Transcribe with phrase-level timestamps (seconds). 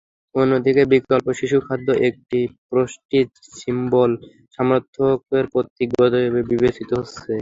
[0.35, 4.11] অন্যদিকে বিকল্প শিশুখাদ্য একটি প্রেস্টিজ সিম্বল,
[4.55, 6.19] সামর্থ্যের প্রতীক বলে
[6.49, 7.19] বিবেচিত হচ্ছে।